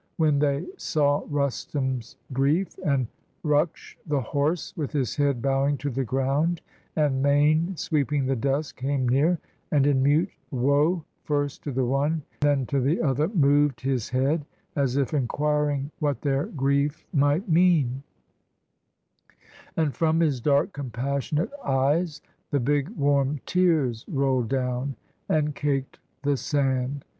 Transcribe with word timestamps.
When 0.17 0.39
they 0.39 0.65
saw 0.77 1.21
Rustum's 1.29 2.17
grief; 2.33 2.75
and 2.83 3.05
Ruksh, 3.45 3.97
the 4.07 4.19
horse, 4.19 4.75
With 4.75 4.91
his 4.91 5.15
head 5.15 5.43
bowing 5.43 5.77
to 5.77 5.91
the 5.91 6.03
ground, 6.03 6.59
and 6.95 7.21
mane 7.21 7.77
Sweeping 7.77 8.25
the 8.25 8.35
dust, 8.35 8.75
came 8.77 9.07
near, 9.07 9.37
and 9.69 9.85
in 9.85 10.01
mute 10.01 10.31
woe 10.49 11.05
First 11.25 11.63
to 11.65 11.71
the 11.71 11.85
one, 11.85 12.23
then 12.39 12.65
to 12.65 12.79
the 12.81 12.99
other, 12.99 13.27
mov'd 13.27 13.81
His 13.81 14.09
head, 14.09 14.43
as 14.75 14.97
if 14.97 15.13
inquiring 15.13 15.91
what 15.99 16.21
their 16.21 16.45
grief 16.47 17.05
Might 17.13 17.47
mean; 17.47 18.01
and 19.77 19.93
from 19.95 20.19
his 20.19 20.41
dark 20.41 20.73
compassionate 20.73 21.51
eyes. 21.63 22.23
The 22.49 22.59
big 22.59 22.89
warm 22.89 23.39
tears 23.45 24.03
roll'd 24.07 24.49
down, 24.49 24.95
and 25.29 25.53
cak'd 25.53 25.99
the 26.23 26.37
sand. 26.37 27.05